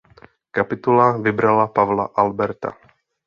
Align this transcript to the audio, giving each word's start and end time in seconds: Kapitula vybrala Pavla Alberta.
Kapitula 0.57 1.05
vybrala 1.21 1.67
Pavla 1.75 2.09
Alberta. 2.23 2.73